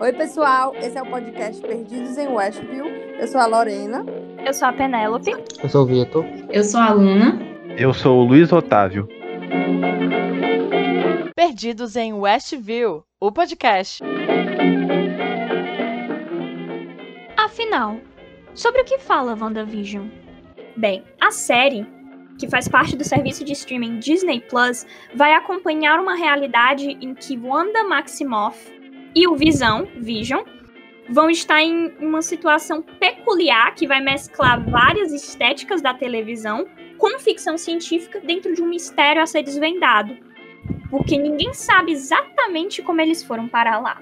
[0.00, 0.74] Oi, pessoal.
[0.76, 2.86] Esse é o podcast Perdidos em Westview.
[3.18, 4.02] Eu sou a Lorena.
[4.46, 5.30] Eu sou a Penélope.
[5.62, 6.24] Eu sou o Vitor.
[6.48, 7.38] Eu sou a Luna.
[7.76, 9.06] Eu sou o Luiz Otávio.
[11.36, 14.02] Perdidos em Westview, o podcast.
[17.36, 18.00] Afinal,
[18.54, 20.06] sobre o que fala WandaVision?
[20.78, 21.86] Bem, a série,
[22.38, 27.36] que faz parte do serviço de streaming Disney Plus, vai acompanhar uma realidade em que
[27.36, 28.79] Wanda Maximoff
[29.14, 30.42] e o Visão, Vision,
[31.08, 36.66] vão estar em uma situação peculiar que vai mesclar várias estéticas da televisão
[36.96, 40.16] com ficção científica dentro de um mistério a ser desvendado.
[40.88, 44.00] Porque ninguém sabe exatamente como eles foram para lá.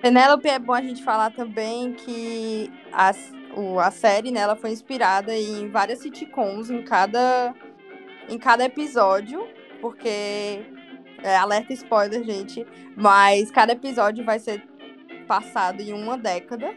[0.00, 3.12] Penélope, é bom a gente falar também que a,
[3.54, 7.54] o, a série né, foi inspirada em várias sitcoms em cada,
[8.28, 9.46] em cada episódio,
[9.80, 10.62] porque
[11.22, 12.66] é, alerta spoiler, gente.
[12.96, 14.62] Mas cada episódio vai ser
[15.26, 16.74] passado em uma década.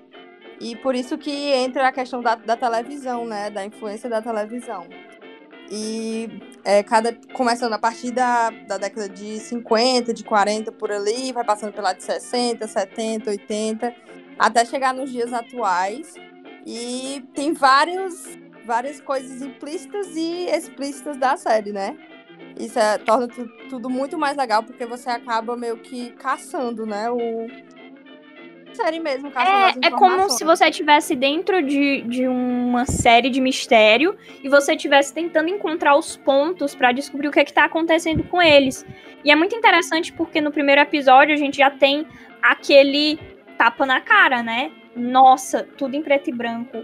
[0.59, 3.49] E por isso que entra a questão da, da televisão, né?
[3.49, 4.87] Da influência da televisão.
[5.71, 6.29] E
[6.63, 11.43] é, cada, começando a partir da, da década de 50, de 40 por ali, vai
[11.43, 13.95] passando pela de 60, 70, 80,
[14.37, 16.13] até chegar nos dias atuais.
[16.65, 21.97] E tem vários, várias coisas implícitas e explícitas da série, né?
[22.59, 27.09] Isso é, torna tu, tudo muito mais legal, porque você acaba meio que caçando, né?
[27.09, 27.47] O.
[28.73, 33.39] Série mesmo, caçando É, é como se você estivesse dentro de, de uma série de
[33.39, 37.65] mistério e você estivesse tentando encontrar os pontos para descobrir o que, é que tá
[37.65, 38.83] acontecendo com eles.
[39.23, 42.07] E é muito interessante porque no primeiro episódio a gente já tem
[42.41, 43.19] aquele
[43.59, 44.71] tapa na cara, né?
[44.95, 46.83] Nossa, tudo em preto e branco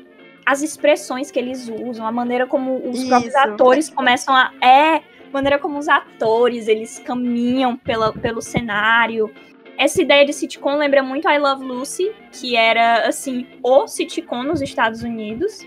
[0.50, 3.08] as expressões que eles usam, a maneira como os Isso.
[3.08, 4.52] próprios atores começam a.
[4.60, 9.32] É, maneira como os atores eles caminham pela, pelo cenário.
[9.78, 14.62] Essa ideia de sitcom lembra muito I Love Lucy, que era assim o sitcom nos
[14.62, 15.66] Estados Unidos.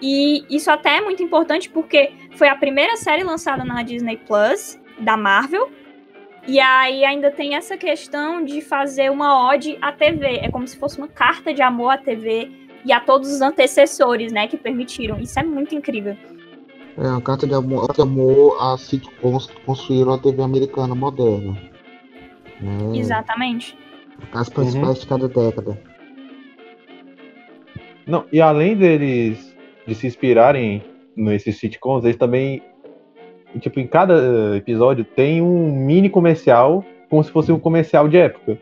[0.00, 4.78] E isso até é muito importante porque foi a primeira série lançada na Disney Plus
[4.98, 5.70] da Marvel.
[6.46, 10.40] E aí ainda tem essa questão de fazer uma ode à TV.
[10.42, 12.50] É como se fosse uma carta de amor à TV
[12.84, 15.18] e a todos os antecessores, né, que permitiram.
[15.18, 16.16] Isso é muito incrível.
[16.98, 21.56] É uma carta de amor, de amor a sitcoms que construíram a TV americana moderna.
[22.62, 22.96] É.
[22.96, 23.76] Exatamente.
[24.32, 24.94] As principais uhum.
[24.94, 25.78] de cada década.
[28.06, 29.54] Não, e além deles
[29.86, 30.82] de se inspirarem
[31.14, 32.62] nesses sitcoms, eles também,
[33.60, 38.58] tipo, em cada episódio tem um mini comercial, como se fosse um comercial de época.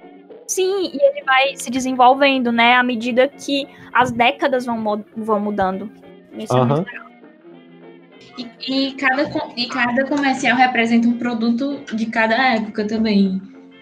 [0.46, 5.90] Sim, e ele vai se desenvolvendo, né, à medida que as décadas vão, vão mudando.
[6.36, 6.62] Isso uhum.
[6.62, 7.03] é muito legal.
[8.36, 13.40] E, e, cada, e cada comercial representa um produto de cada época também.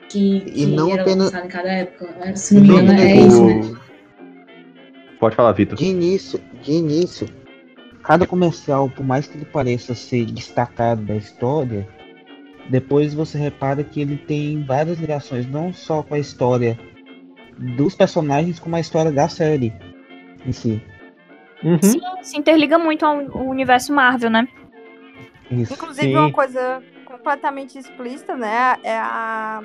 [0.08, 1.26] Que, que e não era apenas...
[1.26, 2.36] lançado em cada época.
[2.36, 3.76] Se não me engano, é isso, né?
[5.18, 5.78] Pode falar, Vitor.
[5.78, 7.28] De início, de início,
[8.02, 11.88] cada comercial, por mais que ele pareça ser destacado da história,
[12.68, 16.78] depois você repara que ele tem várias ligações, não só com a história
[17.76, 19.72] dos personagens, como a história da série
[20.44, 20.82] em si.
[21.64, 21.78] Uhum.
[21.82, 23.18] Sim, se interliga muito ao,
[23.48, 24.48] universo Marvel, né?
[25.50, 25.72] Isso.
[25.72, 26.16] Inclusive, Sim.
[26.16, 28.78] uma coisa completamente explícita, né?
[28.82, 29.62] É a,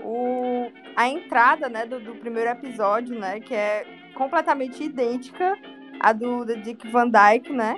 [0.00, 3.40] o, a entrada né, do, do primeiro episódio, né?
[3.40, 5.56] Que é completamente idêntica
[6.00, 7.76] à do, do Dick Van Dyke, né?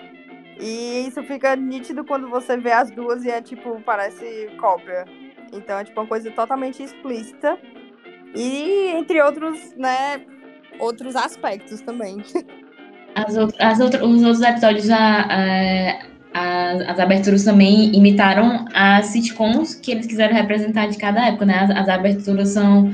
[0.60, 5.04] E isso fica nítido quando você vê as duas e é tipo, parece cópia.
[5.52, 7.58] Então é tipo uma coisa totalmente explícita.
[8.34, 10.24] E entre outros, né,
[10.78, 12.22] outros aspectos também.
[13.26, 15.98] As, as outro, os outros episódios, a, a,
[16.32, 21.58] as, as aberturas também imitaram as sitcoms que eles quiseram representar de cada época, né?
[21.60, 22.92] As, as aberturas são,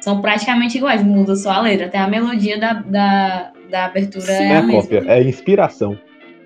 [0.00, 1.86] são praticamente iguais, muda só a letra.
[1.86, 4.80] Até a melodia da, da, da abertura Sim, é, é a mesma.
[4.80, 5.98] cópia, é inspiração.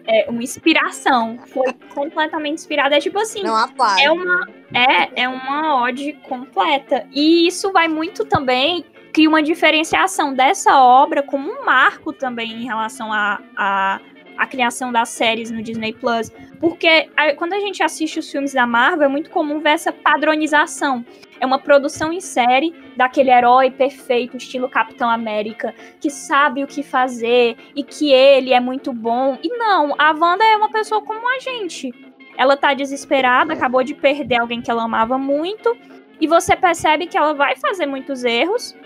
[0.06, 1.38] É uma inspiração.
[1.46, 2.96] Foi completamente inspirada.
[2.96, 3.42] É tipo assim.
[3.42, 7.06] Não é uma É, é uma ode completa.
[7.12, 12.64] E isso vai muito também cria uma diferenciação dessa obra como um marco também em
[12.64, 14.00] relação a, a
[14.36, 18.66] a criação das séries no Disney Plus, porque quando a gente assiste os filmes da
[18.66, 21.04] Marvel é muito comum ver essa padronização.
[21.40, 26.82] É uma produção em série daquele herói perfeito, estilo Capitão América, que sabe o que
[26.82, 29.38] fazer e que ele é muito bom.
[29.42, 31.92] E não, a Wanda é uma pessoa como a gente.
[32.36, 35.76] Ela tá desesperada, acabou de perder alguém que ela amava muito,
[36.20, 38.76] e você percebe que ela vai fazer muitos erros,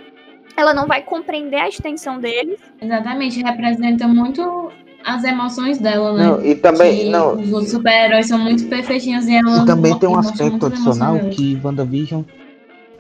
[0.57, 2.59] ela não vai compreender a extensão deles.
[2.81, 4.71] Exatamente, representa muito
[5.05, 6.27] as emoções dela, né?
[6.27, 7.35] Não, e também, que não.
[7.35, 9.63] Os super-heróis são muito perfeitinhos e ela.
[9.63, 12.23] E também tem um aspecto adicional que WandaVision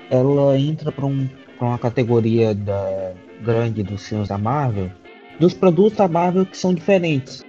[0.08, 3.12] ela entra para um, pra uma categoria da,
[3.42, 4.90] grande dos filmes da Marvel,
[5.38, 7.44] dos produtos da Marvel que são diferentes.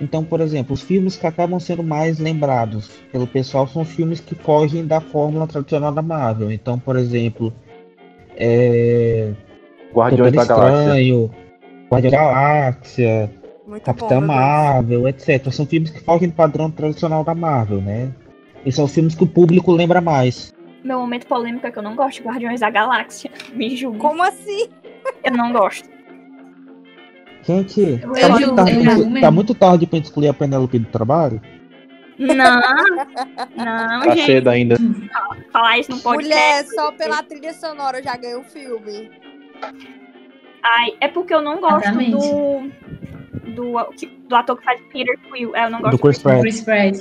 [0.00, 4.20] Então, por exemplo, os filmes que acabam sendo mais lembrados pelo pessoal são os filmes
[4.20, 6.52] que fogem da fórmula tradicional da Marvel.
[6.52, 7.52] Então, por exemplo,
[8.38, 9.32] é...
[9.92, 10.80] Guardiões da Galáxia.
[10.80, 11.30] Estranho,
[11.90, 13.30] Guardiões da Galáxia,
[13.66, 14.26] Muito Capitã bom.
[14.26, 15.50] Marvel, etc.
[15.50, 18.12] São filmes que fogem do padrão tradicional da Marvel, né?
[18.64, 20.54] E são os filmes que o público lembra mais.
[20.84, 23.30] Meu momento polêmico é que eu não gosto de Guardiões da Galáxia.
[23.54, 23.98] Me julgue.
[23.98, 24.68] Como assim?
[25.24, 25.88] Eu não gosto.
[27.42, 31.40] Gente, tá muito, tarde, tá muito tarde pra gente excluir a Penélope do trabalho?
[32.18, 32.34] Não,
[33.56, 34.26] não, Tá gente.
[34.26, 34.76] cedo ainda.
[35.52, 39.10] Falar isso não pode Mulher, só pela trilha sonora já ganhou o filme.
[40.62, 42.10] Ai, é porque eu não gosto Exatamente.
[42.10, 44.28] do, do.
[44.28, 45.54] do ator que faz Peter Quill.
[45.54, 46.40] É, Eu não gosto Do Chris Pratt.
[46.40, 46.96] Chris Pratt.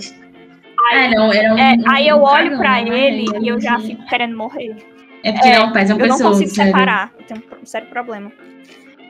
[0.93, 3.07] Ai, Ah, não, era um, é, um- aí eu um olho cagão, pra né?
[3.07, 4.75] ele e eu já fico querendo morrer.
[5.23, 6.29] É porque É, não, faz uma Eu não pessoa.
[6.31, 6.71] consigo sério.
[6.71, 7.11] separar.
[7.19, 8.31] Eu tenho um sério problema.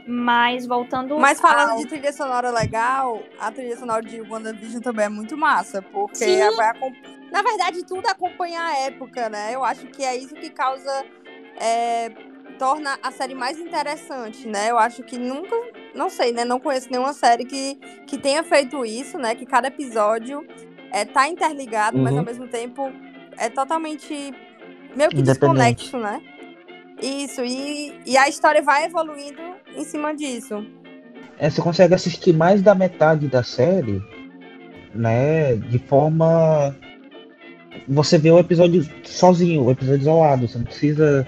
[0.07, 1.17] Mas voltando.
[1.19, 5.35] Mas falando ao- de trilha sonora legal, a trilha sonora de WandaVision também é muito
[5.37, 6.55] massa, porque Sim.
[6.55, 6.93] vai acom-
[7.31, 9.53] na verdade tudo acompanha a época, né?
[9.53, 11.05] Eu acho que é isso que causa
[11.59, 12.09] é,
[12.57, 14.71] torna a série mais interessante, né?
[14.71, 15.55] Eu acho que nunca,
[15.93, 16.45] não sei, né?
[16.45, 17.75] Não conheço nenhuma série que,
[18.07, 19.35] que tenha feito isso, né?
[19.35, 20.47] Que cada episódio
[20.91, 22.19] é, tá interligado, mas Uhum.
[22.19, 22.93] ao mesmo tempo
[23.37, 24.33] é totalmente
[24.95, 26.21] meio que desconexo, né?
[27.01, 29.41] Isso, e, e a história vai evoluindo
[29.77, 30.65] em cima disso.
[31.39, 34.01] É, você consegue assistir mais da metade da série,
[34.93, 35.55] né?
[35.55, 36.75] De forma.
[37.87, 40.47] Você vê o episódio sozinho, o episódio isolado.
[40.47, 41.27] Você não precisa.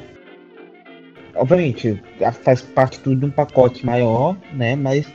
[1.35, 2.01] Obviamente,
[2.43, 4.75] faz parte tudo de um pacote maior, né?
[4.75, 5.07] Mas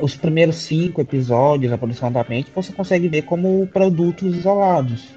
[0.00, 5.14] os primeiros cinco episódios, aproximadamente, você consegue ver como produtos isolados.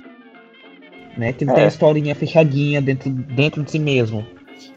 [1.17, 1.33] Né?
[1.33, 1.65] Que tem É.
[1.65, 4.25] a historinha fechadinha dentro, dentro de si mesmo.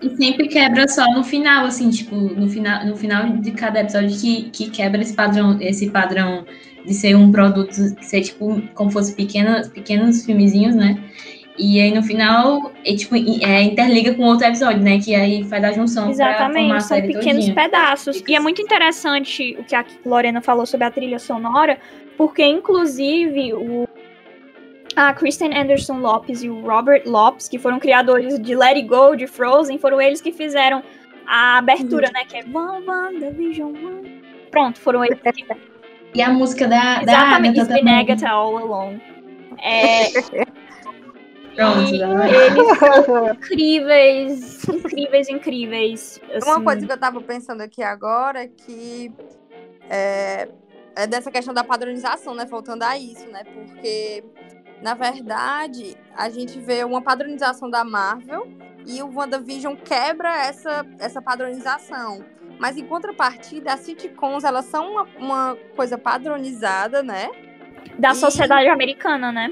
[0.00, 4.18] E sempre quebra só no final, assim, tipo, no final, no final de cada episódio
[4.18, 6.44] que, que quebra esse padrão, esse padrão
[6.84, 11.02] de ser um produto, ser tipo, como fosse pequenos, pequenos filmezinhos, né?
[11.58, 14.98] E aí no final, é, tipo, é, interliga com outro episódio, né?
[14.98, 17.54] Que aí faz a junção Exatamente, são pequenos todinha.
[17.54, 18.22] pedaços.
[18.26, 21.78] E é muito interessante o que a Lorena falou sobre a trilha sonora,
[22.16, 23.86] porque inclusive o
[24.96, 29.16] a Kristen Anderson Lopes e o Robert Lopes, que foram criadores de Let It Go,
[29.16, 30.82] de Frozen, foram eles que fizeram
[31.26, 32.24] a abertura, né?
[32.24, 33.72] Que é Van WandaVision.
[33.72, 34.02] Van.
[34.50, 35.46] Pronto, foram eles que
[36.14, 37.92] E a música da, da Exatamente, Agatha It's.
[37.92, 39.00] Agatha all along.
[39.62, 40.08] É,
[41.54, 46.20] Pronto, e eles são incríveis, incríveis, incríveis.
[46.42, 46.64] Uma assim.
[46.64, 49.12] coisa que eu tava pensando aqui agora é que
[49.90, 50.48] é,
[50.96, 52.46] é dessa questão da padronização, né?
[52.46, 53.44] Voltando a isso, né?
[53.44, 54.24] Porque,
[54.82, 58.46] na verdade, a gente vê uma padronização da Marvel
[58.86, 62.24] e o WandaVision quebra essa, essa padronização.
[62.58, 67.30] Mas em contrapartida, as sitcoms, elas são uma, uma coisa padronizada, né?
[67.98, 69.50] da E- sociedade americana, né?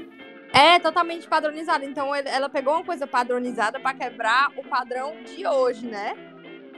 [0.53, 1.85] É totalmente padronizada.
[1.85, 6.13] Então ela pegou uma coisa padronizada pra quebrar o padrão de hoje, né?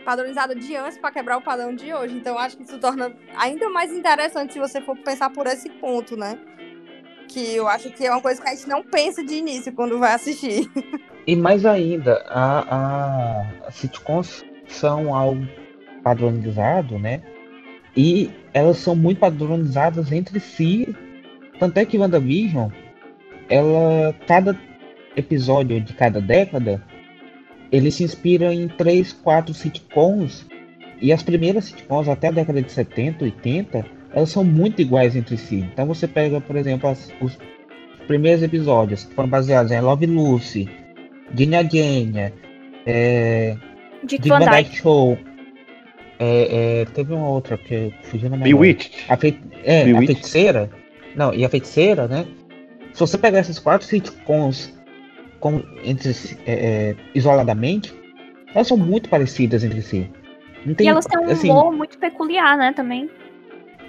[0.05, 2.15] Padronizada de antes pra quebrar o padrão de hoje.
[2.15, 6.15] Então acho que isso torna ainda mais interessante se você for pensar por esse ponto,
[6.17, 6.37] né?
[7.33, 9.97] Que eu acho que é uma coisa que a gente não pensa de início quando
[9.97, 10.69] vai assistir.
[11.25, 15.47] E mais ainda, a, a, sitcoms são algo
[16.03, 17.23] padronizado, né?
[17.95, 20.93] E elas são muito padronizadas entre si.
[21.59, 22.69] Tanto é que WandaVision,
[23.49, 24.59] ela, cada
[25.15, 26.83] episódio de cada década,
[27.71, 30.45] ele se inspira em três, quatro sitcoms.
[31.01, 35.37] E as primeiras sitcoms, até a década de 70, 80, elas são muito iguais entre
[35.37, 35.57] si.
[35.73, 37.37] Então você pega, por exemplo, as- os
[38.07, 40.69] primeiros episódios que foram baseados em Love Lucy,
[41.35, 42.33] Genya Genya,
[42.85, 43.55] é,
[44.03, 44.75] Dick Van Dyke.
[44.77, 45.17] Show.
[46.19, 48.53] É, é, teve uma outra que fugiu na memória.
[48.53, 49.05] Bewitched.
[49.09, 50.69] A, fei é, a feiticeira.
[51.15, 52.25] Não, e a feiticeira, né?
[52.93, 54.71] Se você pegar essas quatro sitcoms
[55.39, 56.11] com, entre,
[56.45, 56.53] é,
[56.91, 57.93] é, isoladamente,
[58.53, 60.09] elas são muito parecidas entre si.
[60.65, 63.09] Não tem, E elas têm um assim, humor muito peculiar, né, também.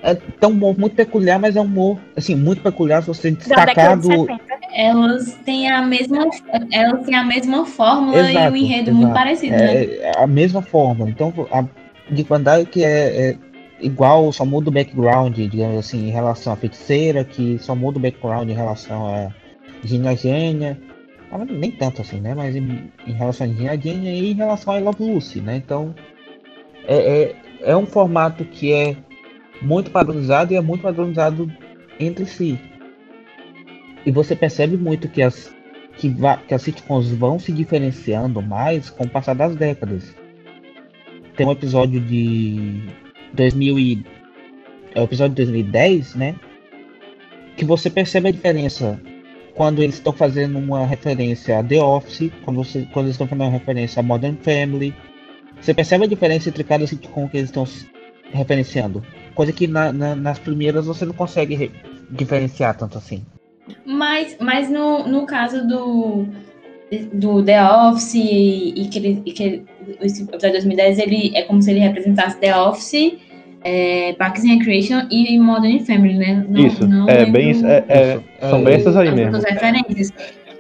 [0.05, 3.31] É tem um humor muito peculiar, mas é um humor assim, muito peculiar se você
[3.31, 4.27] destacar de do.
[4.27, 4.39] 70.
[4.77, 6.29] Elas têm a mesma,
[6.71, 9.19] elas têm a mesma fórmula e Exato, um enredo muito exato.
[9.19, 9.75] parecido, né?
[9.75, 11.09] É, é a mesma forma.
[11.09, 11.65] Então, a
[12.11, 13.39] Dick Van Dyke é, é
[13.81, 18.03] igual, só muda o background, digamos assim, em relação à feiticeira, que só muda o
[18.03, 19.31] background em relação a
[19.83, 20.79] Gina Gênia.
[21.33, 22.35] Ah, Nem tanto assim, né?
[22.35, 25.57] Mas em, em relação a Gina Gênia e em relação a I Love Lucy, né?
[25.57, 25.95] Então,
[26.87, 28.97] é, é, é um formato que é
[29.65, 31.51] muito padronizado e é muito padronizado
[31.99, 32.59] entre si.
[34.05, 35.55] E você percebe muito que as
[35.97, 36.15] que,
[36.47, 40.15] que as sitcoms vão se diferenciando mais com o passar das décadas.
[41.37, 42.83] Tem um episódio de
[43.33, 44.05] 2000 e,
[44.95, 46.35] é o episódio de 2010, né?
[47.57, 49.01] Que você percebe a diferença
[49.55, 53.45] quando eles estão fazendo uma referência a The Office, quando, você, quando eles estão fazendo
[53.45, 54.95] uma referência a Modern Family.
[55.61, 57.65] Você percebe a diferença entre cada sitcom que eles estão
[58.33, 59.05] referenciando.
[59.35, 61.71] Coisa que na- na- nas primeiras você não consegue re-
[62.11, 63.23] diferenciar tanto assim.
[63.85, 66.27] Mas, mas no, no caso do,
[67.13, 69.63] do The Office e que, ele, e que
[70.03, 73.15] esse episódio de 2010 ele é como se ele representasse The Office,
[73.65, 76.47] é, Parks and Recreation e Modern Family, né?
[76.49, 79.09] Não- Isso, não é lembro bem isso, é- é- Isso, são é- bem essas aí
[79.09, 79.39] as mesmo.
[79.39, 80.13] referências.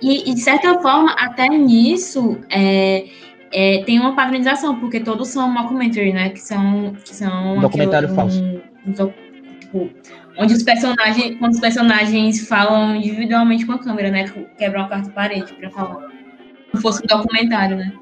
[0.02, 3.04] E, e, de certa forma, até nisso, é,
[3.54, 6.30] é, tem uma padronização, porque todos são mockumentary, né?
[6.30, 6.92] Que são.
[7.04, 8.42] Que são Documentário aquele- falso.
[8.42, 8.92] um- um
[9.60, 9.90] tipo,
[10.36, 14.24] onde os personagens, quando os personagens falam individualmente com a câmera, né?
[14.58, 16.08] Quebram a quarta parede pra falar.
[16.74, 17.92] Se fosse um documentário, né?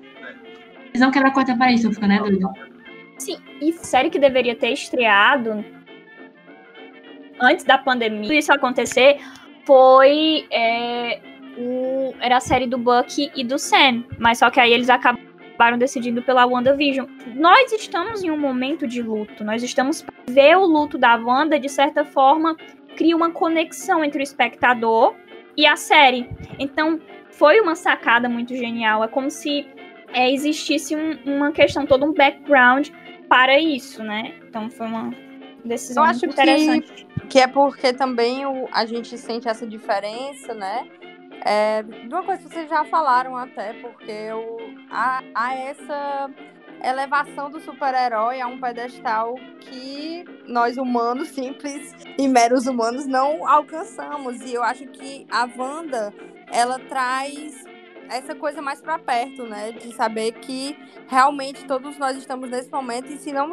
[0.89, 2.51] Eles não quebram a quarta parede, tô ficando né, doido.
[3.19, 5.65] Sim, e série que deveria ter estreado
[7.41, 9.19] antes da pandemia, isso acontecer,
[9.65, 11.21] foi é,
[11.57, 14.05] o, era a série do Bucky e do Sam.
[14.19, 14.89] Mas só que aí eles
[15.63, 17.07] acabaram decidindo pela WandaVision.
[17.37, 19.45] Nós estamos em um momento de luto.
[19.45, 22.57] Nós estamos ver o luto da Wanda, de certa forma,
[22.97, 25.15] cria uma conexão entre o espectador
[25.57, 26.29] e a série.
[26.59, 26.99] Então,
[27.31, 29.05] foi uma sacada muito genial.
[29.05, 29.67] É como se
[30.15, 32.89] é, existisse um- uma questão, todo um background
[33.29, 34.35] para isso, né?
[34.47, 35.11] Então foi uma
[35.65, 37.07] decisão Eu acho muito que- interessante.
[37.31, 40.87] Que é porque também o, a gente sente essa diferença, né?
[41.45, 44.59] É, de uma coisa que vocês já falaram até, porque o,
[44.91, 46.31] há, há essa
[46.85, 54.41] elevação do super-herói a um pedestal que nós humanos, simples e meros humanos, não alcançamos.
[54.41, 56.13] E eu acho que a Wanda,
[56.51, 57.65] ela traz
[58.09, 59.73] essa coisa mais para perto, né?
[59.73, 60.77] De saber que
[61.09, 63.53] realmente todos nós estamos nesse momento e se não,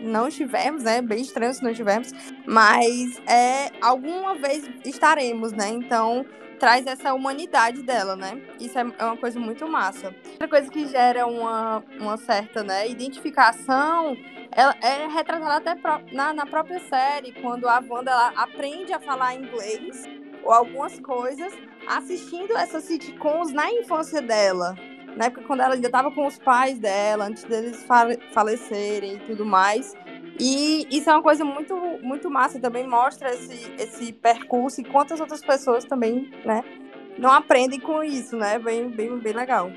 [0.00, 1.02] não estivermos, né?
[1.02, 2.12] Bem estranho se não estivermos,
[2.46, 5.68] mas é alguma vez estaremos, né?
[5.68, 6.24] Então
[6.62, 8.40] traz essa humanidade dela, né?
[8.60, 10.14] Isso é é uma coisa muito massa.
[10.34, 14.16] Outra coisa que gera uma, uma certa né, identificação
[14.52, 19.34] ela é retratada até na, na própria série, quando a Wanda ela aprende a falar
[19.34, 20.04] inglês
[20.44, 21.52] ou algumas coisas
[21.88, 24.76] assistindo essas sitcoms na infância dela.
[25.16, 29.18] Na época quando ela ainda estava com os pais dela, antes deles fale- falecerem e
[29.20, 29.96] tudo mais.
[30.38, 35.20] E isso é uma coisa muito, muito massa, também mostra esse, esse percurso e quantas
[35.20, 36.64] outras pessoas também, né,
[37.18, 38.58] não aprendem com isso, né?
[38.58, 39.70] Bem, bem, bem legal.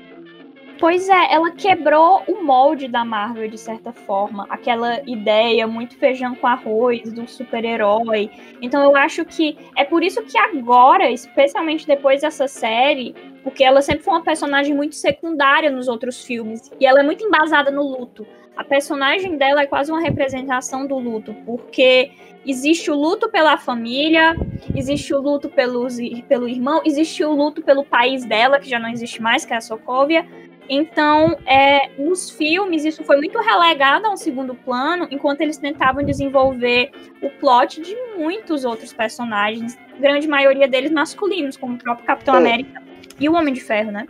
[0.78, 6.34] Pois é, ela quebrou o molde da Marvel de certa forma, aquela ideia muito feijão
[6.34, 8.30] com arroz do super-herói.
[8.60, 13.80] Então eu acho que é por isso que agora, especialmente depois dessa série, porque ela
[13.80, 17.82] sempre foi uma personagem muito secundária nos outros filmes e ela é muito embasada no
[17.82, 18.26] luto.
[18.56, 22.10] A personagem dela é quase uma representação do luto, porque
[22.46, 24.34] existe o luto pela família,
[24.74, 25.96] existe o luto pelos,
[26.26, 29.56] pelo irmão, existe o luto pelo país dela, que já não existe mais, que é
[29.56, 30.26] a Sokovia.
[30.68, 36.02] Então, é, nos filmes, isso foi muito relegado a um segundo plano, enquanto eles tentavam
[36.02, 36.90] desenvolver
[37.22, 42.38] o plot de muitos outros personagens, grande maioria deles masculinos, como o próprio Capitão É.
[42.38, 42.82] América
[43.20, 44.06] e o Homem de Ferro, né?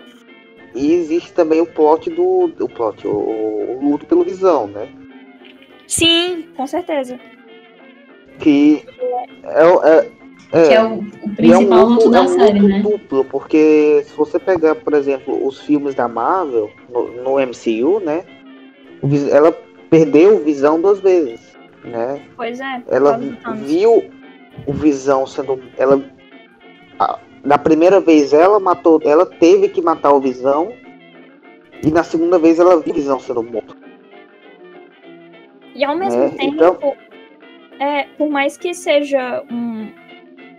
[0.77, 2.53] E existe também o plot do.
[2.61, 4.89] O plot, o, o luto pelo visão, né?
[5.87, 7.19] Sim, com certeza.
[8.39, 8.85] Que
[9.43, 10.03] é, o- é,
[10.51, 12.59] Que é é, o, o e é um principal luto luto, é da um série,
[12.61, 12.81] luto né?
[12.83, 18.25] duplo, porque se você pegar, por exemplo, os filmes da Marvel no, no MCU, né?
[19.31, 19.53] Ela
[19.91, 22.21] perdeu o visão duas vezes, né?
[22.37, 22.83] Pois é.
[22.89, 23.19] Ela
[23.57, 24.05] viu
[24.67, 25.61] o Visão sendo.
[25.77, 26.03] Ela.
[27.47, 29.01] Na primeira vez ela matou.
[29.05, 30.73] Ela teve que matar o Visão.
[31.83, 33.77] E na segunda vez ela viu o Visão sendo morto.
[35.75, 36.97] E ao mesmo É, tempo, então-
[37.79, 39.93] é, por mais que seja um-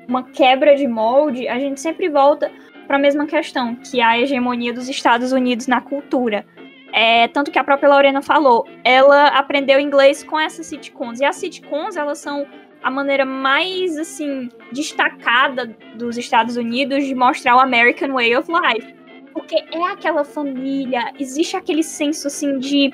[0.07, 2.51] uma quebra de molde, a gente sempre volta
[2.85, 6.45] para a mesma questão, que é a hegemonia dos Estados Unidos na cultura.
[6.93, 11.19] É, tanto que a própria Lorena falou, ela aprendeu inglês com essas sitcoms.
[11.19, 12.45] E as sitcoms, elas são
[12.87, 18.95] a maneira mais, assim, destacada dos Estados Unidos de mostrar o American Way of Life.
[19.33, 22.93] Porque é aquela família, existe aquele senso, assim, de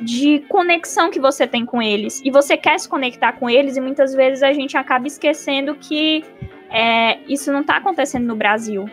[0.00, 2.20] de conexão que você tem com eles.
[2.24, 6.24] E você quer se conectar com eles, e muitas vezes a gente acaba esquecendo que
[6.68, 8.84] é, isso não está acontecendo no Brasil.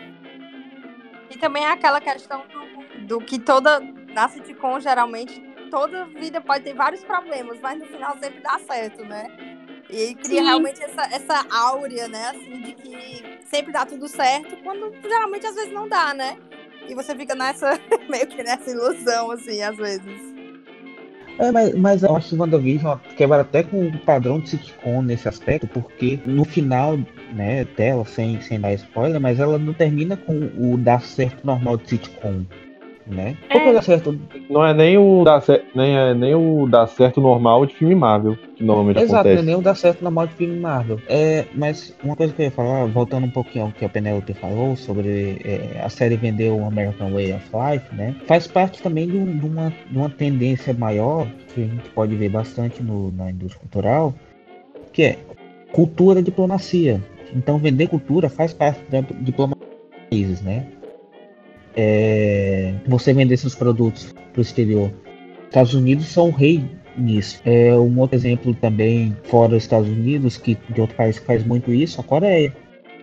[1.28, 3.80] E também é aquela questão do, do que toda.
[4.14, 9.04] Na sitcom, geralmente, toda vida pode ter vários problemas, mas no final sempre dá certo,
[9.04, 9.49] né?
[9.92, 10.46] E cria Sim.
[10.46, 12.30] realmente essa, essa áurea, né?
[12.30, 16.36] Assim, de que sempre dá tudo certo, quando geralmente às vezes não dá, né?
[16.88, 17.78] E você fica nessa,
[18.08, 20.30] meio que nessa ilusão, assim, às vezes.
[21.38, 25.26] É, mas, mas eu acho que WandaVision quebra até com o padrão de sitcom nesse
[25.26, 26.98] aspecto, porque no final
[27.32, 31.78] né, dela, sem, sem dar spoiler, mas ela não termina com o dar certo normal
[31.78, 32.44] de sitcom.
[33.10, 33.36] Né?
[33.50, 36.34] Qual que é o dar certo Não é nem o dar, cer- nem é nem
[36.34, 39.46] o dar certo normal de filme Marvel, que normalmente Exato, não é acontece.
[39.46, 41.00] nem o dar certo na de filme Marvel.
[41.08, 44.32] É, mas uma coisa que eu ia falar, voltando um pouquinho ao que a Penelope
[44.34, 48.14] falou sobre é, a série vender o American Way of Life, né?
[48.26, 52.14] Faz parte também de, um- de uma, de uma tendência maior que a gente pode
[52.14, 54.14] ver bastante no- na indústria cultural,
[54.92, 55.18] que é
[55.72, 57.00] cultura e diplomacia.
[57.34, 60.64] Então vender cultura faz parte da diplomacia dos países, né?
[61.76, 64.92] É, você vender seus produtos para o exterior.
[65.46, 66.64] Estados Unidos são o rei
[66.96, 67.40] nisso.
[67.44, 71.72] É um outro exemplo também fora dos Estados Unidos, que de outro país faz muito
[71.72, 72.54] isso, a Coreia.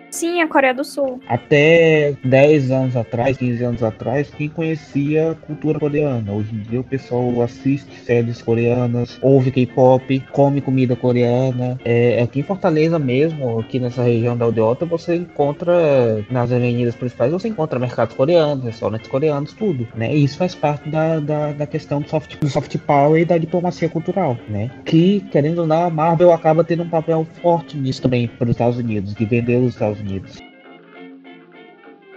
[0.10, 1.20] Sim, a Coreia do Sul.
[1.28, 6.32] Até 10 anos atrás, 15 anos atrás, quem conhecia a cultura coreana?
[6.32, 11.80] Hoje em dia o pessoal assiste séries coreanas, ouve K-pop, come comida coreana.
[11.84, 17.32] É, aqui em Fortaleza mesmo, aqui nessa região da Aldeota, você encontra nas avenidas principais,
[17.32, 19.88] você encontra mercados coreanos, restaurantes coreanos, tudo.
[19.96, 20.16] Né?
[20.16, 23.38] E isso faz parte da, da, da questão do soft, do soft power e da
[23.38, 24.38] diplomacia cultural.
[24.48, 24.72] Né?
[24.86, 28.52] Que, querendo ou não, a Marvel acaba tendo um papel forte nisso também para os
[28.52, 30.38] Estados Unidos, de vender os Estados Unidos.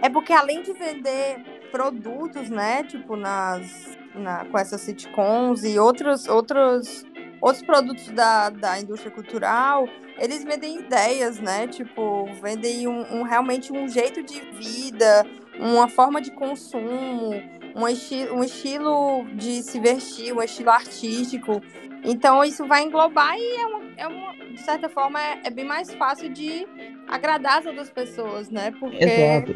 [0.03, 6.27] É porque além de vender produtos, né, tipo nas na, com essas sitcoms e outros
[6.27, 7.05] outros
[7.41, 11.67] outros produtos da, da indústria cultural, eles vendem ideias, né?
[11.67, 15.27] Tipo, vendem um, um- realmente um jeito de vida,
[15.59, 17.33] uma forma de consumo,
[17.75, 21.63] um, esti um estilo de se vestir, um estilo artístico.
[22.05, 25.65] Então isso vai englobar e é uma, é uma de certa forma é, é bem
[25.65, 26.67] mais fácil de
[27.09, 28.73] agradar as outras pessoas, né?
[28.79, 29.55] Porque Exato.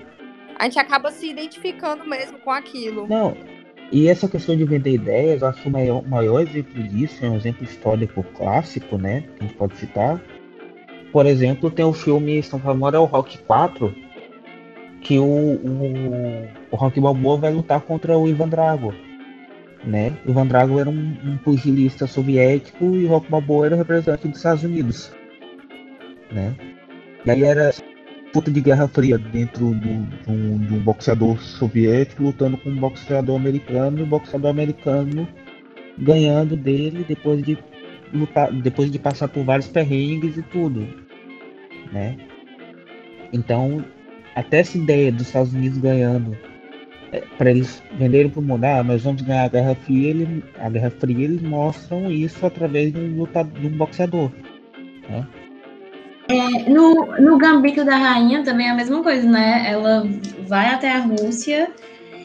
[0.59, 3.07] a gente acaba se identificando mesmo com aquilo.
[3.09, 3.37] Não,
[3.93, 7.29] e essa questão de vender ideias, eu acho que o maior, maior exemplo disso é
[7.29, 9.23] um exemplo histórico clássico, né?
[9.37, 10.21] Que a gente pode citar.
[11.13, 13.95] Por exemplo, tem o filme São Famoso é o Rock 4,
[15.01, 18.93] que o, o, o Rock Balboa vai lutar contra o Ivan Drago.
[19.87, 20.17] Né?
[20.27, 24.65] Ivan Drago era um, um pugilista soviético e Rock Balboa era o representante dos Estados
[24.65, 25.13] Unidos.
[26.33, 26.55] Né?
[27.27, 27.71] E aí era
[28.35, 32.77] disputa de Guerra Fria dentro do, de, um, de um boxeador soviético lutando com um
[32.77, 35.29] boxeador americano e o boxeador americano
[35.99, 37.57] ganhando dele depois de
[38.13, 40.87] lutar, depois de passar por vários perrengues e tudo,
[41.93, 42.17] né?
[43.33, 43.85] Então,
[44.35, 46.37] até essa ideia dos Estados Unidos ganhando
[47.37, 50.91] para eles venderem para mundo, ah, nós vamos ganhar a Guerra Fria, ele, a Guerra
[50.91, 54.31] Fria eles mostram isso através de um lutador, de um boxeador,
[55.09, 55.27] né?
[56.69, 59.65] No, no Gambito da Rainha também é a mesma coisa, né?
[59.69, 60.05] Ela
[60.47, 61.71] vai até a Rússia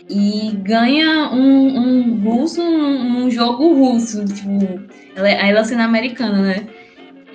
[0.09, 4.25] e ganha um, um russo num jogo russo.
[4.25, 4.81] Tipo,
[5.15, 6.67] ela, é- aí ela sendo americana, né?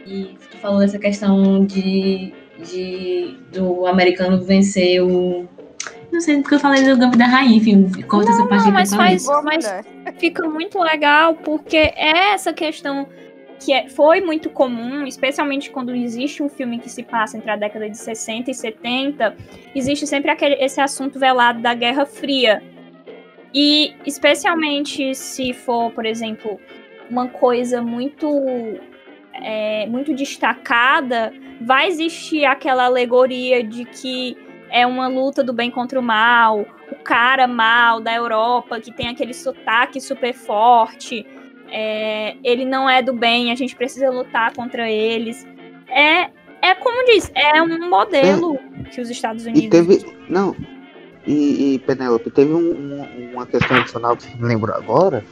[0.06, 2.32] E tu falou dessa questão de,
[2.64, 5.48] de do americano vencer o.
[6.14, 8.68] Não sei porque eu falei do Gambito da Rainha, enfim, corta essa parte não, que
[8.68, 9.84] eu mas faz- mas-
[10.18, 13.08] fica muito legal porque é essa questão
[13.58, 17.56] que é- foi muito comum, especialmente quando existe um filme que se passa entre a
[17.56, 19.36] década de 60 e 70,
[19.74, 22.62] existe sempre aquele, esse assunto velado da Guerra Fria.
[23.52, 26.60] E especialmente se for, por exemplo,
[27.10, 28.28] uma coisa muito
[29.42, 34.36] é, muito destacada, vai existir aquela alegoria de que
[34.74, 39.06] é uma luta do bem contra o mal, o cara mal da Europa que tem
[39.06, 41.24] aquele sotaque super forte,
[41.70, 45.46] é, ele não é do bem, a gente precisa lutar contra eles.
[45.88, 46.28] É,
[46.60, 48.58] é como diz, é um modelo
[48.92, 49.64] que os Estados Unidos.
[49.64, 50.04] E teve.
[50.28, 50.56] Não.
[51.24, 55.24] E, e Penélope, teve um- um- uma questão adicional que me lembrou agora,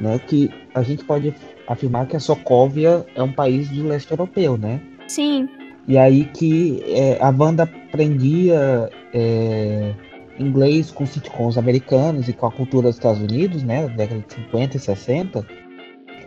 [0.00, 0.18] né?
[0.18, 1.32] Que a gente pode
[1.68, 4.80] afirmar que a Sokovia é um país do leste europeu, né?
[5.06, 5.48] Sim,
[5.88, 9.94] E aí que é, a banda aprendia é,
[10.38, 13.82] inglês com sitcoms americanos e com a cultura dos Estados Unidos, né?
[13.88, 15.46] Da década de 50 e 60.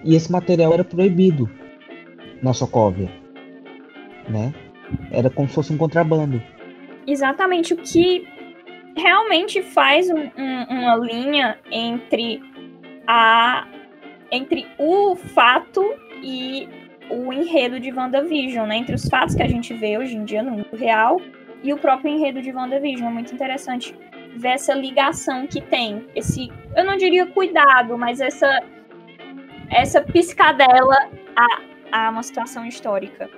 [0.04, 1.50] E esse material era proibido
[2.42, 3.10] na Sokovia,
[4.30, 4.54] né?
[5.12, 6.42] Era como se fosse um contrabando.
[7.06, 8.28] exatamente o que
[8.96, 12.40] realmente faz um- um- uma linha entre
[13.08, 13.68] a
[14.32, 15.84] entre o fato
[16.22, 16.68] e
[17.10, 18.78] o enredo de WandaVision, né?
[18.78, 21.20] Entre os fatos que a gente vê hoje em dia no mundo real
[21.64, 23.10] e o próprio enredo de WandaVision.
[23.10, 23.96] É muito interessante
[24.36, 26.06] ver essa ligação que tem.
[26.16, 28.62] Esse, eu não diria cuidado, mas essa
[29.70, 33.30] essa piscadela a a uma situação histórica.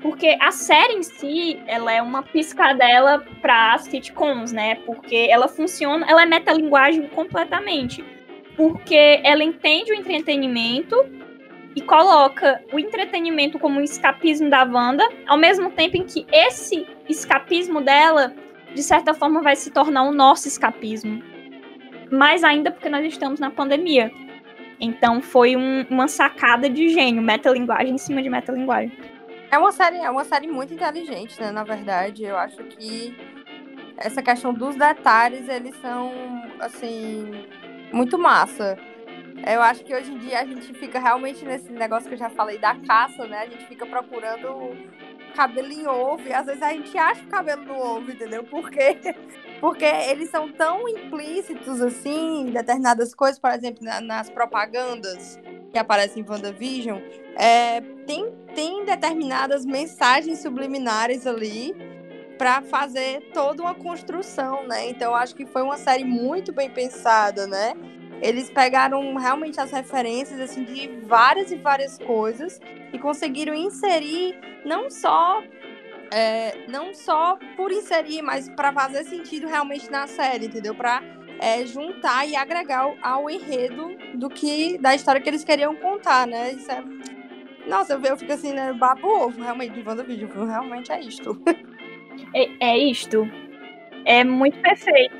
[0.00, 4.76] Porque a série em si, ela é uma piscadela para sitcoms, né?
[4.86, 8.04] Porque ela funciona, ela é metalinguagem completamente.
[8.56, 10.96] Porque ela entende o entretenimento
[11.78, 16.84] e coloca o entretenimento como um escapismo da Wanda, ao mesmo tempo em que esse
[17.08, 18.34] escapismo dela,
[18.74, 21.22] de certa forma, vai se tornar o nosso escapismo.
[22.10, 24.10] Mais ainda porque nós estamos na pandemia.
[24.80, 28.92] Então foi um, uma sacada de gênio, metalinguagem em cima de metalinguagem.
[29.48, 31.52] É uma série, é uma série muito inteligente, né?
[31.52, 33.16] Na verdade, eu acho que
[33.96, 36.10] essa questão dos detalhes, eles são,
[36.58, 37.44] assim,
[37.92, 38.76] muito massa.
[39.46, 42.30] Eu acho que hoje em dia a gente fica realmente nesse negócio que eu já
[42.30, 43.38] falei da caça, né?
[43.38, 44.76] A gente fica procurando
[45.34, 48.44] cabelo em ovo e às vezes a gente acha o cabelo no ovo, entendeu?
[48.44, 48.98] Porque
[49.60, 55.38] porque eles são tão implícitos assim, em determinadas coisas, por exemplo, na, nas propagandas
[55.70, 56.98] que aparecem em WandaVision,
[57.36, 61.74] é, tem, tem determinadas mensagens subliminares ali
[62.38, 64.88] para fazer toda uma construção, né?
[64.88, 67.74] Então acho que foi uma série muito bem pensada, né?
[68.20, 72.60] Eles pegaram realmente as referências assim de várias e várias coisas
[72.92, 75.42] e conseguiram inserir não só
[76.10, 80.74] é, não só por inserir, mas para fazer sentido realmente na série, entendeu?
[80.74, 81.02] Para
[81.38, 86.52] é, juntar e agregar ao, enredo do que da história que eles queriam contar, né?
[86.52, 86.82] Isso é
[87.68, 88.72] nossa, eu, eu fico assim, né?
[88.72, 90.30] Babo ovo, realmente, de WandaVision.
[90.46, 91.40] Realmente é isto.
[92.34, 93.30] É, é isto.
[94.04, 95.16] É muito perfeito.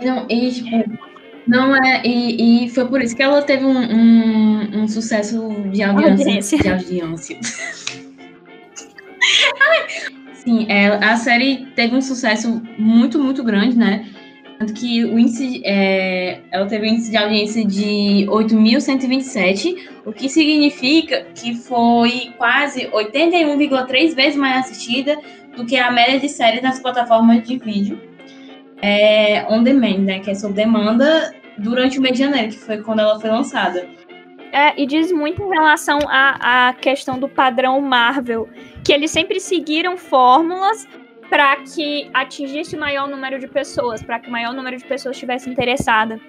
[0.00, 1.11] Não, e, tipo,
[1.46, 2.02] não é.
[2.04, 6.58] E, e foi por isso que ela teve um, um, um sucesso de audiência.
[6.58, 7.38] De audiência.
[10.34, 14.06] Sim, é, a série teve um sucesso muito, muito grande, né?
[14.58, 20.28] Tanto que o índice, é, ela teve um índice de audiência de 8.127, o que
[20.28, 25.16] significa que foi quase 81,3 vezes mais assistida
[25.56, 28.00] do que a média de séries nas plataformas de vídeo
[28.82, 30.18] é, on demand, né?
[30.18, 33.88] Que é sob demanda durante o mês de janeiro, que foi quando ela foi lançada.
[34.52, 38.48] É, e diz muito em relação à, à questão do padrão Marvel,
[38.84, 40.86] que eles sempre seguiram fórmulas
[41.30, 45.16] para que atingisse o maior número de pessoas, para que o maior número de pessoas
[45.16, 46.20] estivesse interessada.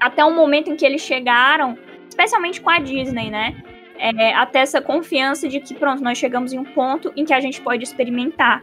[0.00, 1.76] Até o momento em que eles chegaram,
[2.08, 3.54] especialmente com a Disney, né?
[3.98, 7.40] É, até essa confiança de que, pronto, nós chegamos em um ponto em que a
[7.40, 8.62] gente pode experimentar.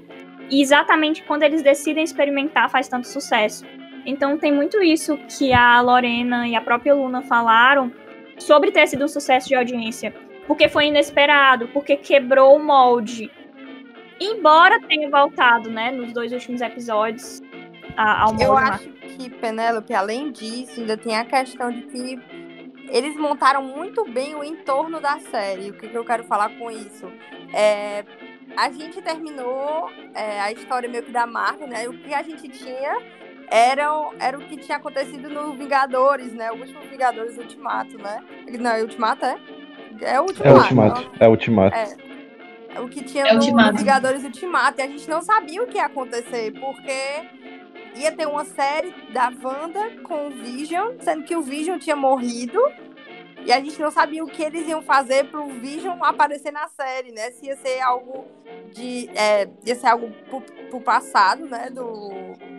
[0.52, 3.66] E exatamente quando eles decidem experimentar, faz tanto sucesso.
[4.06, 7.92] Então tem muito isso que a Lorena e a própria Luna falaram
[8.38, 10.14] sobre ter sido um sucesso de audiência.
[10.46, 13.32] Porque foi inesperado, porque quebrou o molde
[14.22, 17.42] Embora tenha voltado, né, nos dois últimos episódios
[17.98, 18.44] ao molde.
[18.44, 22.20] Eu acho que, Penélope, além disso, ainda tem a questão de que
[22.92, 25.72] eles montaram muito bem o entorno da série.
[25.72, 27.12] O que, que eu quero falar com isso?
[27.52, 28.06] É,
[28.56, 31.88] a gente terminou é, a história meio que da Marvel, né?
[31.88, 32.98] O que a gente tinha
[33.48, 36.52] era, era o que tinha acontecido no Vingadores, né?
[36.52, 38.22] O último Vingadores Ultimato, né?
[38.60, 39.38] Não, é Ultimato, é?
[40.02, 40.48] É o Ultimato.
[40.48, 41.12] É o Ultimato.
[41.20, 41.78] É o Ultimato.
[41.78, 44.80] É o que tinha é no Vingadores Ultimato.
[44.80, 47.28] E a gente não sabia o que ia acontecer, porque
[47.96, 52.60] ia ter uma série da Wanda com o Vision, sendo que o Vision tinha morrido.
[53.46, 57.12] E a gente não sabia o que eles iam fazer pro Vision aparecer na série,
[57.12, 57.32] né?
[57.32, 58.26] Se ia ser algo
[58.72, 59.10] de.
[59.16, 61.70] É, ia ser algo pro, pro passado, né?
[61.70, 62.12] Do,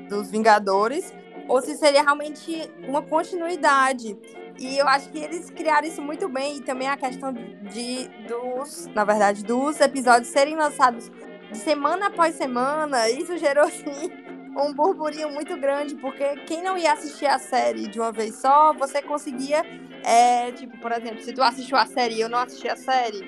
[0.08, 1.12] dos Vingadores.
[1.48, 4.16] Ou se seria realmente uma continuidade.
[4.58, 6.56] E eu acho que eles criaram isso muito bem.
[6.56, 11.10] E também a questão de dos, na verdade, dos episódios serem lançados
[11.54, 13.08] semana após semana.
[13.08, 14.10] Isso gerou, assim,
[14.56, 18.72] um burburinho muito grande, porque quem não ia assistir a série de uma vez só,
[18.72, 19.64] você conseguia,
[20.04, 23.22] é, tipo, por exemplo, se tu assistiu a série e eu não assisti a série,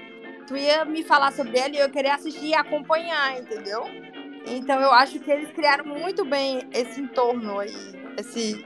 [0.46, 3.84] tu ia me falar sobre ela e eu queria assistir e acompanhar, entendeu?
[4.46, 7.74] Então eu acho que eles criaram muito bem esse entorno aí,
[8.18, 8.62] esse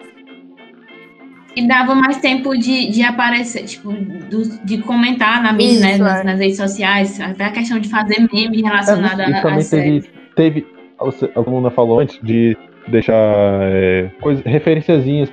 [1.57, 6.21] e dava mais tempo de, de aparecer, tipo, do, de comentar na mídia, né, nas,
[6.21, 6.25] é.
[6.25, 10.67] nas, redes sociais, até a questão de fazer meme relacionada é, a, a teve, teve,
[10.99, 12.57] a Luna falou antes de
[12.91, 14.11] deixar é,
[14.45, 15.31] referenciazinhas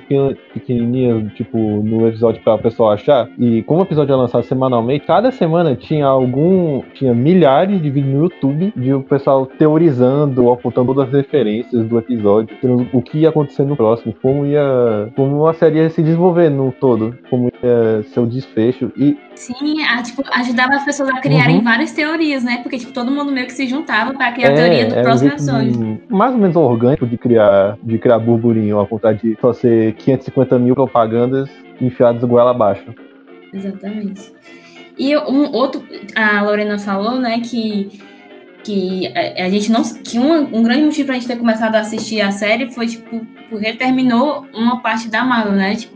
[0.52, 3.28] pequenininhas, tipo, no episódio para o pessoal achar.
[3.38, 6.82] E como o episódio é lançado semanalmente, cada semana tinha algum.
[6.94, 11.98] Tinha milhares de vídeos no YouTube de o pessoal teorizando, apontando todas as referências do
[11.98, 12.56] episódio,
[12.92, 15.10] o que ia acontecer no próximo, como ia.
[15.16, 18.92] como a série ia se desenvolver no todo, como ia ser o desfecho.
[18.96, 21.64] E Sim, a, tipo, ajudava as pessoas a criarem uhum.
[21.64, 22.58] várias teorias, né?
[22.62, 25.02] Porque tipo, todo mundo meio que se juntava para criar é, a teoria do é
[25.02, 26.02] próximo episódio.
[26.08, 30.58] Mais ou menos orgânico de criar, de criar burburinho, ao contrário de só ser 550
[30.58, 32.94] mil propagandas enfiadas goela abaixo.
[33.52, 34.32] Exatamente.
[34.98, 38.00] E um outro, a Lorena falou, né, que
[38.64, 41.80] que a, a gente não que um, um grande motivo pra gente ter começado a
[41.80, 45.76] assistir a série foi tipo porque terminou uma parte da Marvel, né?
[45.76, 45.95] Tipo,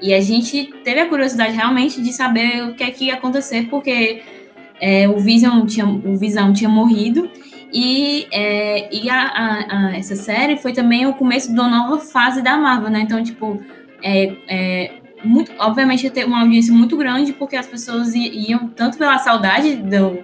[0.00, 3.68] e a gente teve a curiosidade realmente de saber o que é que ia acontecer,
[3.68, 4.22] porque
[4.80, 7.30] é, o Vision tinha o Visão tinha morrido
[7.72, 11.98] e, é, e a, a, a, essa série foi também o começo de uma nova
[11.98, 13.00] fase da Marvel, né?
[13.00, 13.62] Então, tipo,
[14.02, 14.92] é, é,
[15.24, 19.76] muito, obviamente ia ter uma audiência muito grande, porque as pessoas iam tanto pela saudade
[19.76, 20.18] do,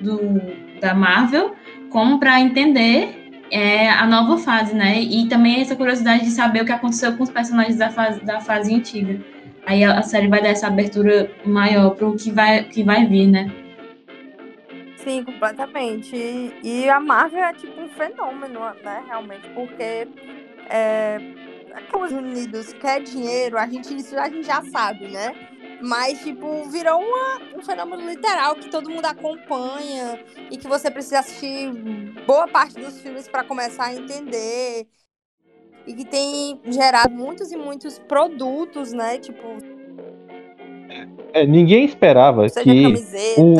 [0.00, 0.40] do
[0.80, 1.54] da Marvel,
[1.88, 3.19] como para entender
[3.50, 5.00] é, a nova fase, né?
[5.00, 8.40] E também essa curiosidade de saber o que aconteceu com os personagens da fase, da
[8.40, 9.20] fase antiga.
[9.66, 13.06] Aí a, a série vai dar essa abertura maior para o que vai, que vai
[13.06, 13.50] vir, né?
[14.96, 16.14] Sim, completamente.
[16.14, 19.02] E, e a Marvel é tipo um fenômeno, né?
[19.06, 20.06] Realmente, porque
[20.68, 21.18] é,
[21.94, 25.34] os Unidos quer dinheiro, a gente, isso a gente já sabe, né?
[25.82, 31.20] Mas, tipo, virou uma, um fenômeno literal que todo mundo acompanha e que você precisa
[31.20, 31.72] assistir
[32.26, 34.86] boa parte dos filmes para começar a entender.
[35.86, 39.18] E que tem gerado muitos e muitos produtos, né?
[39.18, 39.56] Tipo.
[41.32, 42.82] É, ninguém esperava seja que.
[42.82, 43.40] camiseta.
[43.40, 43.58] Um,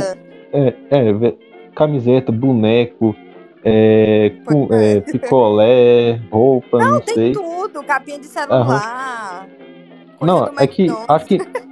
[0.53, 1.37] é, é,
[1.75, 3.17] camiseta, boneco,
[3.65, 7.33] é, com, é, picolé, roupa, não, não tem sei.
[7.33, 9.49] tudo, capinha de celular.
[10.21, 11.39] Não, é que acho que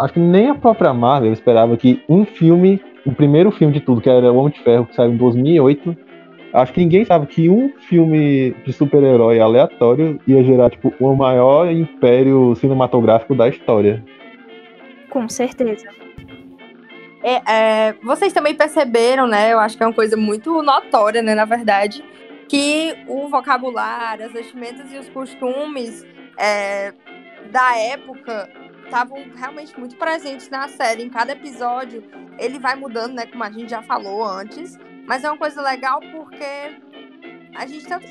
[0.00, 4.00] acho que nem a própria Marvel esperava que um filme, o primeiro filme de tudo,
[4.00, 5.96] que era O Homem de Ferro, que saiu em 2008,
[6.54, 11.70] acho que ninguém sabe que um filme de super-herói aleatório ia gerar, tipo, o maior
[11.70, 14.02] império cinematográfico da história.
[15.10, 15.86] Com certeza.
[17.22, 19.52] É, é, vocês também perceberam, né?
[19.52, 21.34] Eu acho que é uma coisa muito notória, né?
[21.34, 22.02] Na verdade,
[22.48, 26.06] que o vocabulário, as vestimentas e os costumes
[26.38, 26.94] é,
[27.52, 28.48] da época
[28.90, 31.04] estavam realmente muito presentes na série.
[31.04, 32.02] Em cada episódio,
[32.38, 33.26] ele vai mudando, né?
[33.26, 34.76] Como a gente já falou antes.
[35.06, 36.76] Mas é uma coisa legal porque
[37.56, 38.06] a gente tanto,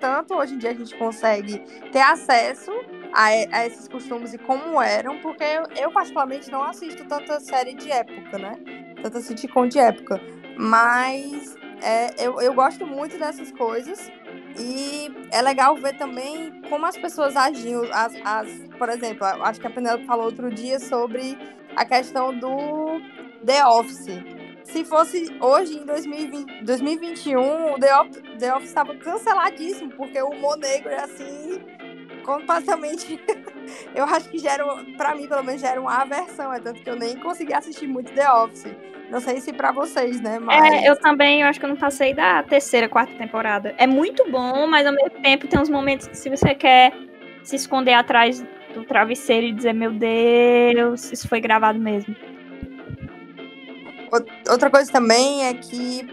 [0.00, 1.58] tanto hoje em dia a gente consegue
[1.90, 2.70] ter acesso
[3.12, 7.74] a, a esses costumes e como eram, porque eu, eu, particularmente não assisto tanta série
[7.74, 8.52] de época, né?
[9.02, 10.20] Tanta sitcom de época.
[10.56, 14.10] Mas é, eu, eu gosto muito dessas coisas.
[14.56, 17.82] E é legal ver também como as pessoas agiam.
[17.92, 21.36] As, as, por exemplo, acho que a Penelope falou outro dia sobre
[21.76, 23.00] a questão do
[23.44, 24.06] The Office.
[24.64, 30.28] Se fosse hoje, em 2020, 2021, o The Office, The Office estava canceladíssimo, porque o
[30.28, 31.60] humor negro é assim,
[32.22, 33.18] completamente.
[33.94, 34.64] eu acho que gera,
[34.96, 36.52] para mim, pelo menos, gera uma aversão.
[36.52, 38.66] É tanto que eu nem consegui assistir muito The Office.
[39.10, 40.38] Não sei se para vocês, né?
[40.38, 40.62] Mas...
[40.72, 43.74] É, eu também, eu acho que eu não passei da terceira, quarta temporada.
[43.78, 46.92] É muito bom, mas ao mesmo tempo tem uns momentos que se você quer
[47.42, 48.44] se esconder atrás
[48.74, 52.14] do travesseiro e dizer, meu Deus, isso foi gravado mesmo.
[54.50, 56.06] Outra coisa também é que,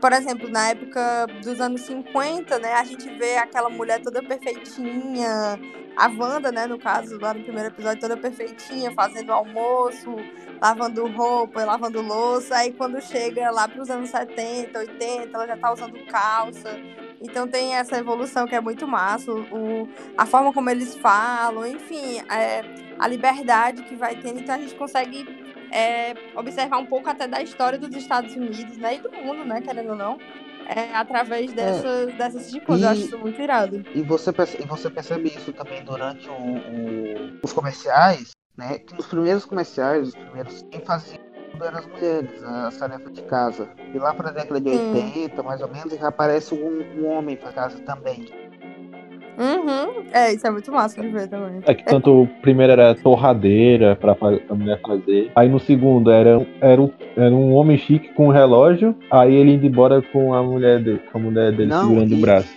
[0.00, 5.58] por exemplo, na época dos anos 50, né, a gente vê aquela mulher toda perfeitinha,
[5.96, 10.16] a Wanda, né, no caso, lá no primeiro episódio, toda perfeitinha, fazendo almoço,
[10.60, 12.56] lavando roupa, lavando louça.
[12.56, 16.78] Aí quando chega lá para os anos 70, 80, ela já tá usando calça.
[17.20, 22.18] Então tem essa evolução que é muito massa, o, a forma como eles falam, enfim,
[22.30, 22.62] é,
[22.98, 24.40] a liberdade que vai tendo.
[24.40, 25.26] Então a gente consegue
[25.70, 28.96] é, observar um pouco até da história dos Estados Unidos, né?
[28.96, 29.60] E do mundo, né?
[29.60, 30.18] Querendo ou não.
[30.66, 32.12] É, através dessas, é.
[32.12, 32.84] dessas de coisas.
[32.84, 33.84] Eu acho isso muito irado.
[33.94, 38.78] E você, percebe, e você percebe isso também durante o, o, os comerciais, né?
[38.78, 41.18] Que nos primeiros comerciais, os primeiros, quem fazia
[41.60, 43.68] tudo eram as mulheres, as tarefas de casa.
[43.92, 44.94] E lá para a década de Sim.
[44.94, 48.49] 80, mais ou menos, já aparece um, um homem para casa também.
[49.38, 50.04] Uhum.
[50.12, 51.60] É, isso é muito massa de ver também.
[51.66, 54.16] É que tanto o primeiro era torradeira pra
[54.48, 55.30] a mulher fazer.
[55.34, 58.94] Aí no segundo era, era, um, era um homem chique com um relógio.
[59.10, 62.18] Aí ele indo embora com a mulher dele, com a mulher dele Não, segurando o
[62.18, 62.54] braço.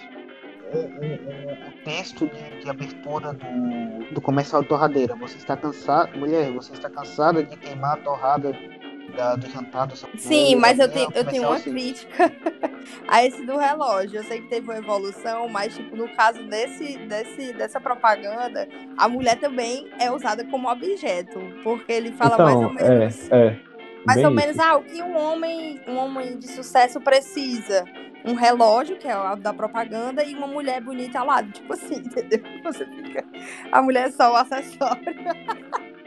[0.74, 5.16] O, o, o texto de, de, abertura do, do comercial de torradeira.
[5.16, 8.52] Você está cansada, mulher, você está cansada de queimar a torrada
[9.16, 11.72] da, do jantar do Sim, mas eu tenho, eu tenho uma assim.
[11.72, 12.32] crítica
[13.08, 14.20] a esse do relógio.
[14.20, 19.08] Eu sei que teve uma evolução, mas, tipo, no caso desse, desse, dessa propaganda, a
[19.08, 21.40] mulher também é usada como objeto.
[21.64, 23.32] Porque ele fala então, mais ou menos.
[23.32, 23.60] É, é.
[24.06, 27.86] Mais ou menos, ah, o que um homem, um homem de sucesso precisa?
[28.26, 31.52] Um relógio, que é o da propaganda, e uma mulher bonita ao lado.
[31.52, 32.42] Tipo assim, entendeu?
[32.64, 33.26] Você fica.
[33.72, 35.04] A mulher é só o acessório.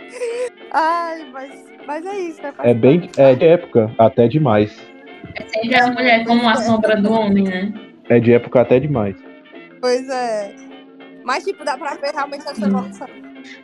[0.79, 2.53] Ai, mas, mas é isso, né?
[2.59, 3.09] É bem.
[3.17, 4.77] É de época, até demais.
[5.35, 7.73] É sempre a mulher como a sombra do homem, né?
[8.11, 9.17] É de época até demais.
[9.81, 10.55] Pois é.
[11.25, 13.09] Mas, tipo, dá pra ver realmente essa evolução.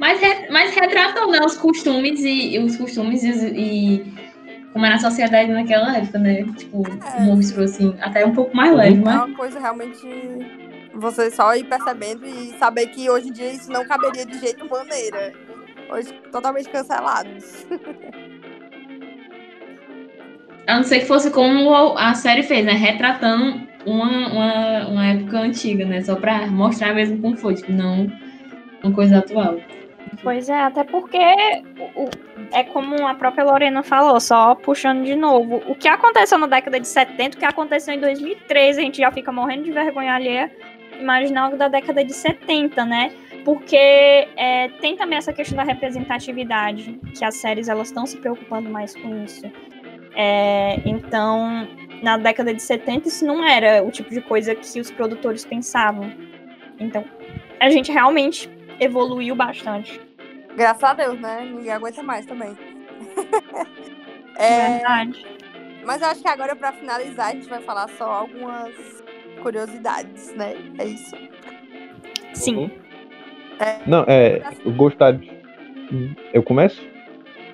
[0.01, 4.15] Mas, re, mas retratam né, os costumes e, e os costumes e, e,
[4.73, 6.45] como era a sociedade naquela época, né?
[6.57, 7.21] Tipo, É.
[7.21, 9.17] um monstro assim, até um pouco mais leve, É mas.
[9.17, 10.01] uma coisa realmente.
[10.95, 14.67] Você só ir percebendo e saber que hoje em dia isso não caberia de jeito
[14.69, 15.33] maneira.
[15.93, 17.67] Hoje totalmente cancelados.
[20.67, 22.73] A não ser que fosse como a série fez, né?
[22.73, 26.01] Retratando uma, uma, uma época antiga, né?
[26.03, 28.07] Só pra mostrar mesmo como foi, tipo, não
[28.83, 29.57] uma coisa atual.
[30.23, 35.63] Pois é, até porque é como a própria Lorena falou, só puxando de novo.
[35.67, 39.11] O que aconteceu na década de 70, o que aconteceu em 2013, a gente já
[39.11, 40.51] fica morrendo de vergonha alheia
[41.01, 43.13] imaginar algo da década de 70, né?
[43.45, 48.71] Porque é, tem também essa questão da representatividade, que as séries elas estão se preocupando
[48.71, 49.43] mais com isso.
[50.15, 51.67] É, então,
[52.03, 56.13] na década de 70, isso não era o tipo de coisa que os produtores pensavam.
[56.79, 57.05] Então,
[57.61, 60.01] a gente realmente evoluiu bastante.
[60.57, 61.45] Graças a Deus, né?
[61.45, 62.57] Ninguém aguenta mais também.
[64.35, 65.27] É verdade.
[65.85, 68.73] mas eu acho que agora, pra finalizar, a gente vai falar só algumas
[69.43, 70.55] curiosidades, né?
[70.79, 71.15] É isso.
[72.33, 72.71] Sim.
[73.87, 74.43] Não, é.
[74.65, 75.31] Eu gostaria.
[76.33, 76.83] Eu começo?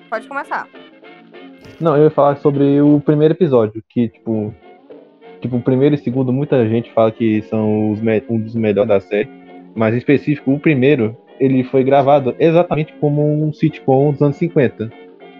[0.09, 0.67] Pode começar.
[1.79, 4.53] Não, eu ia falar sobre o primeiro episódio, que, tipo.
[5.41, 8.89] Tipo, o primeiro e o segundo, muita gente fala que são os um dos melhores
[8.89, 9.29] da série.
[9.73, 14.91] Mas em específico, o primeiro, ele foi gravado exatamente como um sitcom dos anos 50.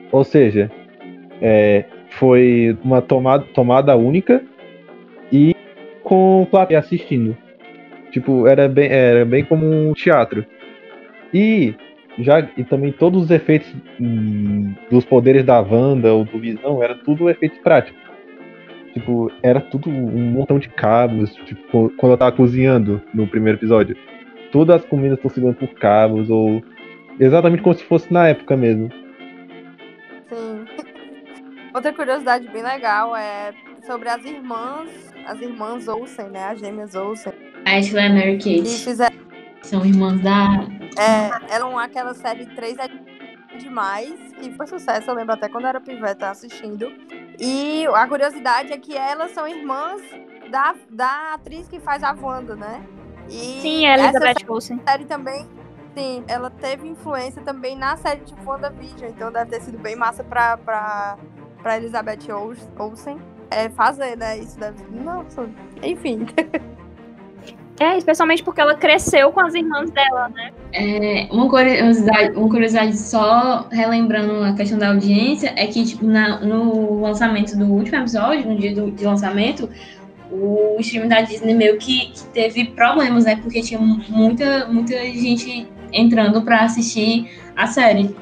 [0.10, 0.72] Ou seja,
[1.42, 4.42] é, foi uma tomada, tomada única
[5.32, 5.54] e
[6.02, 7.36] com plateia assistindo.
[8.12, 10.46] Tipo, era bem, era bem como um teatro.
[11.34, 11.76] E
[12.20, 16.96] já e também todos os efeitos hum, dos poderes da Wanda ou do Visão era
[16.96, 18.00] tudo efeitos práticos.
[18.94, 23.96] Tipo, era tudo um montão de cabos, tipo, quando eu tava cozinhando no primeiro episódio.
[24.52, 26.64] Todas as comidas estão segurando por cabos, ou
[27.20, 28.90] exatamente como se fosse na época mesmo.
[30.28, 30.66] Sim.
[31.74, 33.54] Outra curiosidade bem legal é
[33.86, 34.90] sobre as irmãs,
[35.26, 36.46] as irmãs Olsen, né?
[36.46, 37.32] As gêmeas Olsen.
[37.66, 39.29] Ashley e Mary Que Kate fizeram
[39.64, 40.48] são irmãs da.
[40.98, 42.88] É, eram aquela série 3 é
[43.58, 46.92] demais, que foi sucesso, eu lembro até quando eu era piveta assistindo.
[47.40, 50.02] E a curiosidade é que elas são irmãs
[50.50, 52.84] da, da atriz que faz a Wanda, né?
[53.30, 54.82] E Sim, a essa Elizabeth Olsen.
[54.88, 55.48] série também,
[55.96, 60.24] sim, ela teve influência também na série de WandaVision, então deve ter sido bem massa
[60.24, 61.18] pra, pra,
[61.62, 63.20] pra Elizabeth Ol- Olsen
[63.52, 64.38] é, fazer, né?
[64.38, 64.84] Isso deve.
[64.90, 65.48] Nossa,
[65.84, 66.26] enfim.
[67.80, 70.52] É, especialmente porque ela cresceu com as irmãs dela, né?
[70.74, 76.40] É, uma, curiosidade, uma curiosidade só relembrando a questão da audiência é que tipo, na-
[76.42, 79.70] no lançamento do último episódio, no dia do, de lançamento,
[80.30, 83.38] o stream da Disney meio que, que teve problemas, né?
[83.38, 88.16] Porque tinha muita, muita gente entrando pra assistir a série.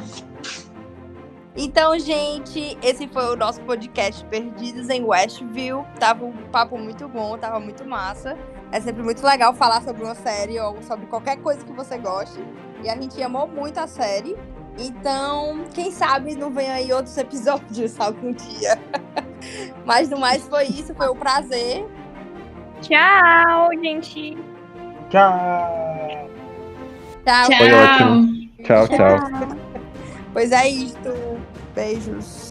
[1.59, 5.83] Então, gente, esse foi o nosso podcast Perdidos em Westview.
[5.99, 8.37] Tava um papo muito bom, tava muito massa.
[8.71, 12.39] É sempre muito legal falar sobre uma série ou sobre qualquer coisa que você goste.
[12.83, 14.37] E a gente amou muito a série.
[14.77, 18.77] Então, quem sabe não vem aí outros episódios algum dia.
[19.83, 21.87] Mas no mais foi isso, foi um prazer.
[22.81, 24.37] Tchau, gente.
[25.09, 26.29] Tchau!
[27.25, 27.57] Tchau.
[27.57, 28.49] Foi ótimo.
[28.63, 29.67] Tchau, tchau.
[30.33, 31.09] Pois é isto.
[31.77, 32.46] Beijos.